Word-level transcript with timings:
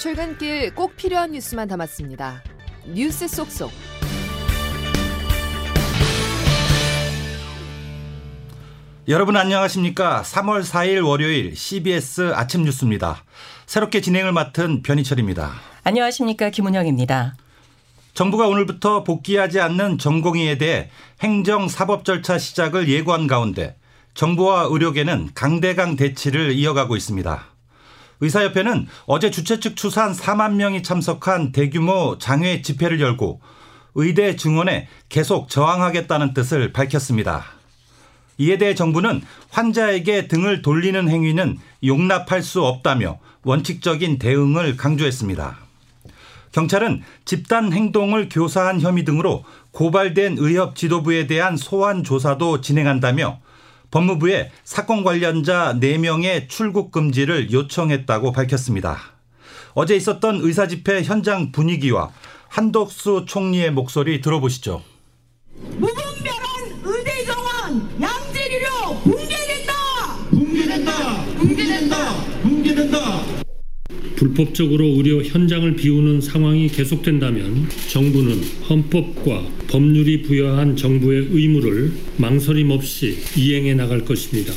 출근길 0.00 0.74
꼭 0.74 0.96
필요한 0.96 1.32
뉴스만 1.32 1.68
담았습니다. 1.68 2.42
뉴스 2.86 3.28
속속. 3.28 3.70
여러분 9.08 9.36
안녕하십니까? 9.36 10.22
3월 10.22 10.62
4일 10.62 11.06
월요일 11.06 11.54
CBS 11.54 12.32
아침 12.34 12.64
뉴스입니다. 12.64 13.22
새롭게 13.66 14.00
진행을 14.00 14.32
맡은 14.32 14.80
변희철입니다. 14.80 15.52
안녕하십니까? 15.84 16.48
김은영입니다. 16.48 17.34
정부가 18.14 18.46
오늘부터 18.48 19.04
복귀하지 19.04 19.60
않는 19.60 19.98
전공의에 19.98 20.56
대해 20.56 20.88
행정 21.20 21.68
사법 21.68 22.06
절차 22.06 22.38
시작을 22.38 22.88
예고한 22.88 23.26
가운데 23.26 23.76
정부와 24.14 24.68
의료계는 24.70 25.32
강대강 25.34 25.96
대치를 25.96 26.52
이어가고 26.52 26.96
있습니다. 26.96 27.49
의사협회는 28.20 28.86
어제 29.06 29.30
주최 29.30 29.60
측 29.60 29.76
추산 29.76 30.12
4만 30.12 30.54
명이 30.54 30.82
참석한 30.82 31.52
대규모 31.52 32.18
장외 32.18 32.62
집회를 32.62 33.00
열고 33.00 33.40
의대 33.94 34.36
증원에 34.36 34.88
계속 35.08 35.48
저항하겠다는 35.48 36.34
뜻을 36.34 36.72
밝혔습니다. 36.72 37.44
이에 38.38 38.56
대해 38.56 38.74
정부는 38.74 39.20
환자에게 39.50 40.28
등을 40.28 40.62
돌리는 40.62 41.08
행위는 41.08 41.58
용납할 41.84 42.42
수 42.42 42.62
없다며 42.62 43.18
원칙적인 43.42 44.18
대응을 44.18 44.76
강조했습니다. 44.76 45.58
경찰은 46.52 47.02
집단 47.24 47.72
행동을 47.72 48.28
교사한 48.28 48.80
혐의 48.80 49.04
등으로 49.04 49.44
고발된 49.72 50.36
의협 50.38 50.74
지도부에 50.74 51.26
대한 51.26 51.56
소환 51.56 52.02
조사도 52.02 52.60
진행한다며 52.60 53.40
법무부에 53.90 54.50
사건 54.64 55.02
관련자 55.04 55.74
4명의 55.80 56.48
출국 56.48 56.92
금지를 56.92 57.52
요청했다고 57.52 58.32
밝혔습니다. 58.32 58.98
어제 59.74 59.96
있었던 59.96 60.40
의사 60.42 60.66
집회 60.66 61.02
현장 61.02 61.52
분위기와 61.52 62.10
한덕수 62.48 63.24
총리의 63.26 63.70
목소리 63.70 64.20
들어보시죠. 64.20 64.82
무분별한 65.54 66.82
의대 66.84 67.24
정원 67.24 68.00
양질이로 68.00 68.68
붕괴된다. 69.04 69.72
붕괴된다. 70.30 71.24
붕괴된다. 71.36 72.14
붕괴된다. 72.42 72.98
불법적으로 74.20 74.84
의료 74.84 75.22
현장을 75.22 75.76
비우는 75.76 76.20
상황이 76.20 76.68
계속된다면 76.68 77.66
정부는 77.88 78.42
헌법과 78.68 79.46
법률이 79.68 80.22
부여한 80.22 80.76
정부의 80.76 81.28
의무를 81.30 81.90
망설임 82.18 82.70
없이 82.70 83.16
이행해 83.34 83.72
나갈 83.72 84.04
것입니다. 84.04 84.52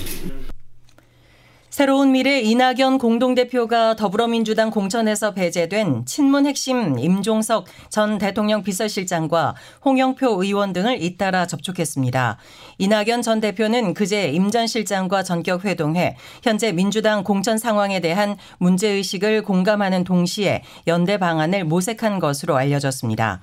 새로운 1.73 2.11
미래 2.11 2.39
이낙연 2.39 2.99
공동대표가 2.99 3.95
더불어민주당 3.95 4.69
공천에서 4.69 5.33
배제된 5.33 6.05
친문 6.05 6.45
핵심 6.45 6.99
임종석 6.99 7.65
전 7.89 8.19
대통령 8.19 8.61
비서실장과 8.61 9.55
홍영표 9.83 10.43
의원 10.43 10.71
등을 10.71 11.01
잇따라 11.01 11.47
접촉했습니다. 11.47 12.37
이낙연 12.77 13.23
전 13.23 13.41
대표는 13.41 13.95
그제 13.95 14.29
임 14.29 14.51
전 14.51 14.67
실장과 14.67 15.23
전격 15.23 15.65
회동해 15.65 16.15
현재 16.43 16.71
민주당 16.71 17.23
공천 17.23 17.57
상황에 17.57 18.01
대한 18.01 18.37
문제의식을 18.59 19.41
공감하는 19.41 20.03
동시에 20.03 20.61
연대 20.85 21.17
방안을 21.17 21.63
모색한 21.63 22.19
것으로 22.19 22.55
알려졌습니다. 22.55 23.41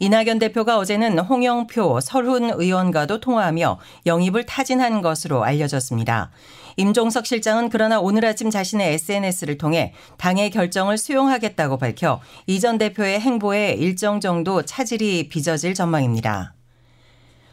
이낙연 0.00 0.38
대표가 0.38 0.78
어제는 0.78 1.18
홍영표, 1.18 2.00
설훈 2.00 2.50
의원과도 2.50 3.20
통화하며 3.20 3.78
영입을 4.06 4.46
타진한 4.46 5.02
것으로 5.02 5.44
알려졌습니다. 5.44 6.30
임종석 6.76 7.26
실장은 7.26 7.68
그러나 7.70 7.98
오늘 7.98 8.24
아침 8.24 8.50
자신의 8.50 8.94
SNS를 8.94 9.58
통해 9.58 9.94
당의 10.16 10.50
결정을 10.50 10.96
수용하겠다고 10.98 11.78
밝혀 11.78 12.20
이 12.46 12.60
전 12.60 12.76
대표의 12.78 13.20
행보에 13.20 13.72
일정 13.72 14.20
정도 14.20 14.62
차질이 14.62 15.28
빚어질 15.28 15.74
전망입니다. 15.74 16.57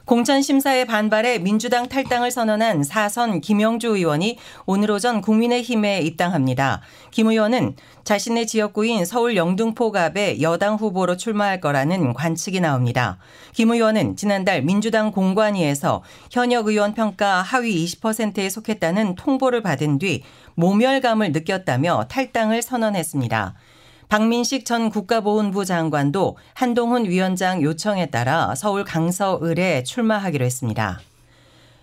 공천 0.05 0.43
심사에 0.43 0.85
반발해 0.85 1.39
민주당 1.39 1.89
탈당을 1.89 2.29
선언한 2.29 2.83
사선 2.83 3.41
김영주 3.41 3.95
의원이 3.95 4.37
오늘 4.67 4.91
오전 4.91 5.19
국민의힘에 5.19 6.01
입당합니다. 6.01 6.81
김 7.09 7.29
의원은 7.29 7.75
자신의 8.03 8.45
지역구인 8.45 9.03
서울 9.05 9.35
영등포갑에 9.35 10.41
여당 10.41 10.75
후보로 10.75 11.17
출마할 11.17 11.59
거라는 11.59 12.13
관측이 12.13 12.59
나옵니다. 12.59 13.17
김 13.53 13.71
의원은 13.71 14.15
지난달 14.15 14.61
민주당 14.61 15.11
공관위에서 15.11 16.03
현역 16.29 16.67
의원 16.67 16.93
평가 16.93 17.41
하위 17.41 17.83
20%에 17.83 18.47
속했다는 18.47 19.15
통보를 19.15 19.63
받은 19.63 19.97
뒤 19.97 20.21
모멸감을 20.53 21.31
느꼈다며 21.31 22.05
탈당을 22.09 22.61
선언했습니다. 22.61 23.55
박민식 24.09 24.65
전 24.65 24.89
국가보훈부 24.89 25.65
장관도 25.65 26.37
한동훈 26.53 27.05
위원장 27.05 27.61
요청에 27.61 28.07
따라 28.07 28.55
서울 28.55 28.83
강서을에 28.83 29.83
출마하기로 29.83 30.45
했습니다. 30.45 30.99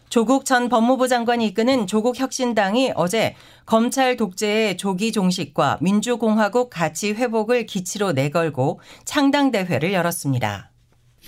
조국 0.09 0.45
전 0.45 0.69
법무부 0.69 1.09
장관이 1.09 1.47
이끄는 1.47 1.87
조국 1.87 2.19
혁신당이 2.19 2.93
어제 2.97 3.35
검찰 3.65 4.19
독재의 4.19 4.77
조기 4.77 5.11
종식과 5.11 5.79
민주공화국 5.81 6.69
가치 6.69 7.13
회복을 7.13 7.65
기치로 7.65 8.13
내걸고 8.13 8.81
창당대회를 9.07 9.95
열었습니다. 9.95 10.72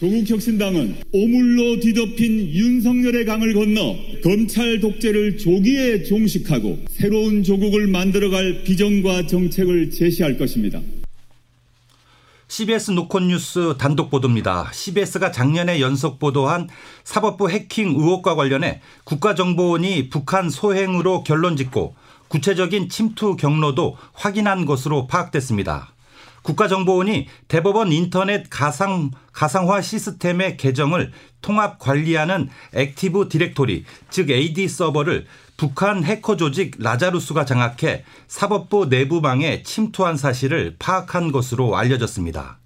조국혁신당은 0.05 0.97
오물로 1.13 1.81
뒤덮인 1.81 2.51
윤석열의 2.51 3.25
강을 3.25 3.55
건너 3.55 3.97
검찰 4.23 4.79
독재를 4.79 5.39
조기에 5.39 6.03
종식하고 6.03 6.79
새로운 6.91 7.43
조국을 7.43 7.87
만들어갈 7.87 8.65
비전과 8.65 9.27
정책을 9.27 9.91
제시할 9.91 10.37
것입니다. 10.37 10.81
CBS 12.49 12.91
노컷뉴스 12.91 13.77
단독 13.79 14.11
보도입니다. 14.11 14.71
CBS가 14.75 15.33
작년에 15.33 15.81
연속 15.81 16.19
보도한 16.19 16.69
사법부 17.05 17.49
해킹 17.49 17.89
의혹과 17.89 18.35
관련해 18.35 18.83
국가정보원이 19.05 20.11
북한 20.11 20.51
소행으로 20.51 21.25
결론 21.25 21.57
짓고 21.57 21.95
구체적인 22.29 22.91
침투 22.91 23.37
경로도 23.37 23.97
확인한 24.13 24.67
것으로 24.67 25.07
파악됐습니다. 25.07 25.94
국가정보원이 26.45 27.27
대법원 27.49 27.91
인터넷 27.91 28.49
가상, 28.49 29.11
가상화 29.33 29.81
시스템의 29.81 30.57
계정을 30.57 31.11
통합 31.41 31.79
관리하는 31.79 32.49
Active 32.75 33.29
Directory, 33.29 33.85
즉 34.11 34.31
AD 34.31 34.69
서버를 34.69 35.27
북한 35.57 36.05
해커 36.05 36.37
조직 36.37 36.77
라자루스가 36.79 37.45
장악해 37.45 38.05
사법부 38.29 38.87
내부망에 38.87 39.63
침투한 39.63 40.17
사실을 40.17 40.77
파악한 40.79 41.33
것으로 41.33 41.77
알려졌습니다. 41.77 42.59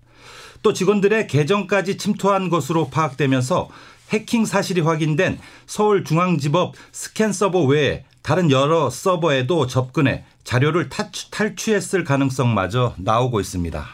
또 0.62 0.72
직원들의 0.72 1.28
계정까지 1.28 1.98
침투한 1.98 2.50
것으로 2.50 2.88
파악되면서 2.88 3.68
해킹 4.10 4.44
사실이 4.44 4.80
확인된 4.80 5.38
서울중앙지법 5.66 6.74
스캔 6.92 7.32
서버 7.32 7.62
외에 7.64 8.04
다른 8.22 8.50
여러 8.50 8.90
서버에도 8.90 9.66
접근해 9.66 10.24
자료를 10.48 10.88
탈취했을 11.30 12.04
가능성마저 12.04 12.94
나오고 12.96 13.38
있습니다. 13.38 13.86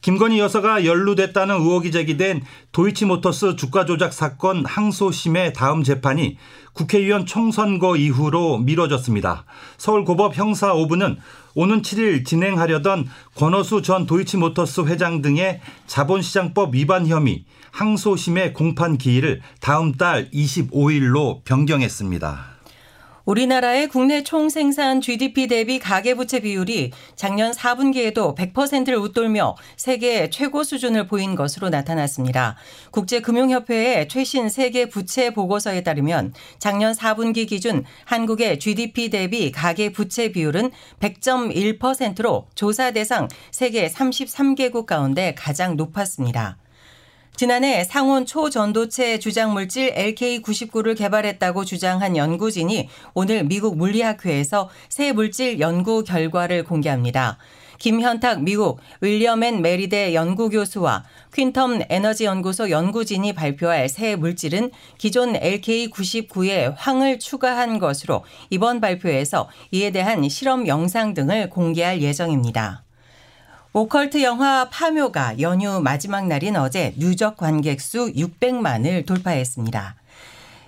김건희 0.00 0.40
여사가 0.40 0.84
연루됐다는 0.84 1.54
의혹이 1.54 1.92
제기된 1.92 2.42
도이치모터스 2.72 3.54
주가 3.54 3.84
조작 3.84 4.12
사건 4.12 4.64
항소심의 4.66 5.52
다음 5.52 5.84
재판이 5.84 6.38
국회의원 6.72 7.24
총선거 7.24 7.96
이후로 7.96 8.58
미뤄졌습니다. 8.58 9.44
서울고법 9.76 10.36
형사 10.36 10.72
5부는 10.72 11.18
오는 11.54 11.82
7일 11.82 12.26
진행하려던 12.26 13.08
권오수 13.36 13.82
전 13.82 14.06
도이치모터스 14.06 14.86
회장 14.86 15.22
등의 15.22 15.60
자본시장법 15.86 16.74
위반 16.74 17.06
혐의 17.06 17.44
항소심의 17.70 18.54
공판 18.54 18.98
기일을 18.98 19.40
다음 19.60 19.92
달 19.92 20.28
25일로 20.32 21.44
변경했습니다. 21.44 22.49
우리나라의 23.30 23.86
국내 23.86 24.24
총 24.24 24.48
생산 24.48 25.00
GDP 25.00 25.46
대비 25.46 25.78
가계부채 25.78 26.40
비율이 26.40 26.90
작년 27.14 27.52
4분기에도 27.52 28.36
100%를 28.36 28.96
웃돌며 28.96 29.54
세계 29.76 30.30
최고 30.30 30.64
수준을 30.64 31.06
보인 31.06 31.36
것으로 31.36 31.68
나타났습니다. 31.68 32.56
국제금융협회의 32.90 34.08
최신 34.08 34.48
세계 34.48 34.88
부채 34.88 35.30
보고서에 35.30 35.84
따르면 35.84 36.34
작년 36.58 36.92
4분기 36.92 37.46
기준 37.46 37.84
한국의 38.04 38.58
GDP 38.58 39.10
대비 39.10 39.52
가계부채 39.52 40.32
비율은 40.32 40.72
100.1%로 40.98 42.48
조사 42.56 42.90
대상 42.90 43.28
세계 43.52 43.86
33개국 43.86 44.86
가운데 44.86 45.36
가장 45.36 45.76
높았습니다. 45.76 46.56
지난해 47.40 47.84
상온 47.84 48.26
초전도체 48.26 49.18
주장 49.18 49.54
물질 49.54 49.94
LK99를 49.94 50.94
개발했다고 50.94 51.64
주장한 51.64 52.14
연구진이 52.14 52.90
오늘 53.14 53.44
미국 53.44 53.78
물리학회에서 53.78 54.68
새 54.90 55.12
물질 55.12 55.58
연구 55.58 56.04
결과를 56.04 56.64
공개합니다. 56.64 57.38
김현탁 57.78 58.42
미국 58.42 58.80
윌리엄 59.00 59.42
앤 59.42 59.62
메리대 59.62 60.12
연구교수와 60.12 61.04
퀀텀 61.32 61.86
에너지 61.88 62.26
연구소 62.26 62.68
연구진이 62.68 63.32
발표할 63.32 63.88
새 63.88 64.16
물질은 64.16 64.70
기존 64.98 65.32
LK99에 65.32 66.74
황을 66.76 67.18
추가한 67.18 67.78
것으로 67.78 68.22
이번 68.50 68.82
발표에서 68.82 69.48
이에 69.70 69.92
대한 69.92 70.28
실험 70.28 70.66
영상 70.66 71.14
등을 71.14 71.48
공개할 71.48 72.02
예정입니다. 72.02 72.84
오컬트 73.72 74.24
영화 74.24 74.68
파묘가 74.68 75.38
연휴 75.38 75.80
마지막 75.80 76.26
날인 76.26 76.56
어제 76.56 76.92
누적 76.96 77.36
관객 77.36 77.80
수 77.80 78.12
600만을 78.14 79.06
돌파했습니다. 79.06 79.94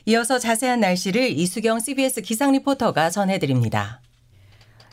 이어서 0.07 0.39
자세한 0.39 0.79
날씨를 0.79 1.31
이수경 1.37 1.81
CBS 1.81 2.21
기상 2.23 2.53
리포터가 2.53 3.11
전해드립니다. 3.11 4.01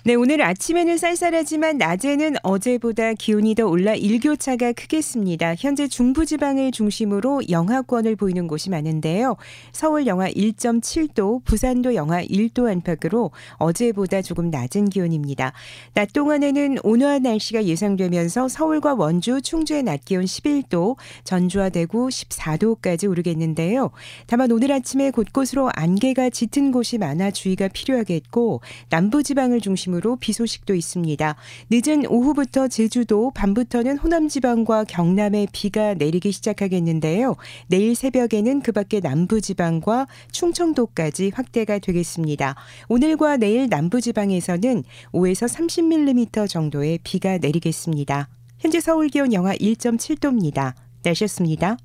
네, 0.09 0.15
오늘 0.15 0.41
아침에는 0.41 0.97
쌀쌀하지만 0.97 1.77
낮에는 1.77 2.38
어제보다 2.41 3.13
기온이 3.13 3.53
더 3.53 3.67
올라 3.67 3.94
일교차가 3.94 4.71
크겠습니다. 4.71 5.53
현재 5.53 5.88
중부지방을 5.88 6.71
중심으로 6.71 7.44
영하권을 7.47 8.15
보이는 8.15 8.47
곳이 8.47 8.71
많은데요. 8.71 9.38
서울 9.71 10.07
영하 10.07 10.27
1.7도, 10.27 11.45
부산도 11.45 11.94
영하 11.94 12.23
1도 12.23 12.71
안팎으로 12.71 13.29
어제보다 13.57 14.23
조금 14.23 14.50
낮은 14.50 14.89
기온입니다. 14.89 15.53
낮 15.94 16.11
동안에는 16.11 16.77
온화한 16.81 17.21
날씨가 17.21 17.65
예상되면서 17.65 18.47
서울과 18.47 18.95
원주, 18.95 19.44
충주의 19.44 19.83
낮 19.83 20.03
기온 20.06 20.25
11도, 20.25 20.95
전주와 21.23 21.69
대구 21.69 22.07
14도까지 22.07 23.07
오르겠는데요. 23.07 23.91
다만 24.25 24.51
오늘 24.51 24.71
아침에 24.71 25.11
곳곳으로 25.11 25.69
안개가 25.75 26.31
짙은 26.31 26.71
곳이 26.71 26.97
많아 26.97 27.29
주의가 27.29 27.67
필요하겠고 27.67 28.61
남부지방을 28.89 29.61
중심으로 29.61 29.98
중심으로 29.99 30.15
비 30.17 30.33
소식도 30.33 30.73
있습니다. 30.73 31.35
늦은 31.69 32.05
오후부터 32.07 32.67
제주도, 32.67 33.31
밤부터는 33.31 33.97
호남 33.97 34.27
지방과 34.27 34.85
경남에 34.85 35.47
비가 35.51 35.93
내리기 35.93 36.31
시작하겠는데요. 36.31 37.35
내일 37.67 37.95
새벽에는 37.95 38.61
그 38.61 38.71
밖에 38.71 38.99
남부 38.99 39.41
지방과 39.41 40.07
충청도까지 40.31 41.31
확대가 41.33 41.79
되겠습니다. 41.79 42.55
오늘과 42.87 43.37
내일 43.37 43.67
남부 43.69 44.01
지방에서는 44.01 44.83
5에서 45.11 45.47
30mm 45.47 46.49
정도의 46.49 46.99
비가 47.03 47.37
내리겠습니다. 47.37 48.29
현재 48.59 48.79
서울 48.79 49.07
기온 49.07 49.33
영하 49.33 49.53
1.7도입니다. 49.55 50.73
날씨였습니다. 51.03 51.77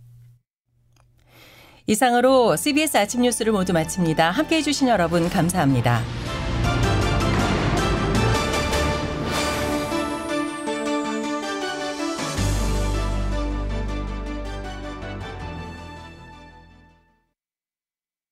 이상으로 1.87 2.57
CBS 2.57 2.97
아침 2.97 3.23
뉴스를 3.23 3.53
모두 3.53 3.75
마칩니다. 3.75 4.31
함께 4.31 4.57
해주신 4.57 4.89
여러분 4.89 5.29
감사합니다. 5.29 6.24